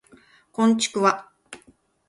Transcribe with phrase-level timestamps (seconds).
[0.51, 1.31] こんちくわ